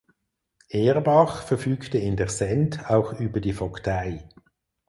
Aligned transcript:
Erbach 0.71 1.43
verfügte 1.43 1.99
in 1.99 2.15
der 2.17 2.25
Cent 2.25 2.89
auch 2.89 3.13
über 3.19 3.39
die 3.39 3.53
Vogtei. 3.53 4.27